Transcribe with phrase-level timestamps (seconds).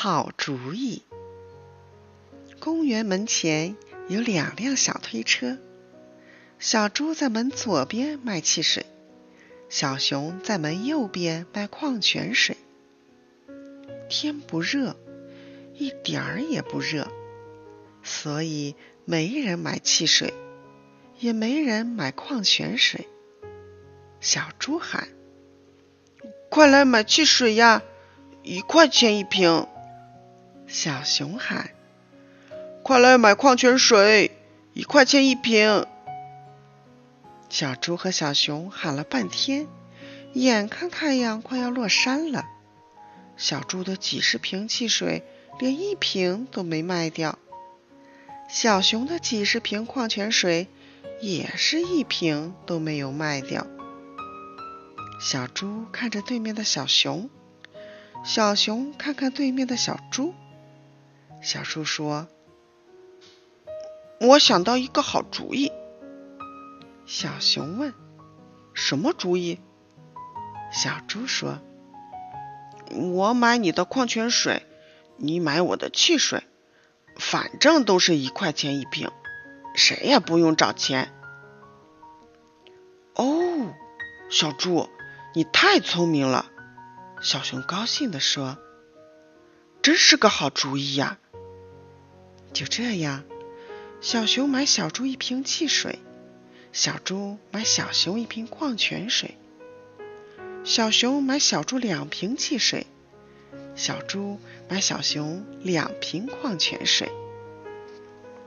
[0.00, 1.02] 好主意。
[2.60, 3.74] 公园门前
[4.06, 5.58] 有两辆小推车，
[6.60, 8.86] 小猪在门左边卖汽水，
[9.68, 12.56] 小熊在门右边卖矿泉水。
[14.08, 14.94] 天不热，
[15.74, 17.08] 一点儿也不热，
[18.04, 20.32] 所以没人买汽水，
[21.18, 23.08] 也没人买矿泉水。
[24.20, 25.08] 小猪喊
[26.48, 27.82] ：“快来买汽水呀，
[28.44, 29.66] 一块钱一瓶！”
[30.70, 31.70] 小熊喊
[32.84, 34.30] ：“快来买矿泉水，
[34.74, 35.86] 一块钱一瓶！”
[37.48, 39.66] 小猪和小熊喊了半天，
[40.34, 42.44] 眼看太阳快要落山了。
[43.38, 45.24] 小猪的几十瓶汽水
[45.58, 47.38] 连一瓶都没卖掉，
[48.50, 50.68] 小熊的几十瓶矿泉水
[51.22, 53.66] 也是一瓶都没有卖掉。
[55.18, 57.30] 小猪看着对面的小熊，
[58.22, 60.34] 小熊看看对面的小猪。
[61.48, 62.28] 小猪说
[64.20, 65.72] ：“我想到一个好主意。”
[67.08, 67.94] 小熊问
[68.76, 69.58] ：“什么主意？”
[70.70, 71.58] 小猪说。
[72.90, 74.66] 我买你的矿泉水，
[75.16, 76.42] 你买我的汽水，
[77.16, 79.10] 反正都是一块钱一瓶，
[79.74, 81.14] 谁也不用找钱。
[83.14, 83.72] 哦，
[84.28, 84.90] 小猪，
[85.34, 86.50] 你太聪明了！
[87.22, 88.58] 小熊高兴地说
[89.80, 91.16] ：“真是个好主意呀！”
[92.52, 93.24] 就这样，
[94.00, 95.98] 小熊买小猪一瓶汽水，
[96.72, 99.36] 小猪买小熊一瓶矿泉水。
[100.64, 102.86] 小熊买小猪两瓶汽水，
[103.74, 107.10] 小猪买小熊两瓶矿泉水。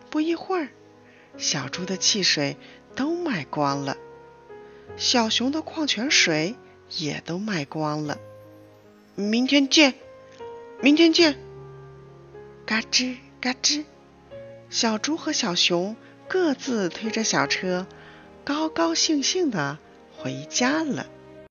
[0.09, 0.69] 不一会儿，
[1.38, 2.58] 小猪的汽水
[2.95, 3.97] 都卖光了，
[4.97, 6.55] 小熊的矿泉水
[6.97, 8.19] 也都卖光了。
[9.15, 9.93] 明天见，
[10.81, 11.39] 明天见！
[12.65, 13.86] 嘎吱嘎吱，
[14.70, 15.95] 小猪和小熊
[16.28, 17.88] 各自推着小车，
[18.44, 19.80] 高高兴兴地
[20.15, 21.08] 回家了。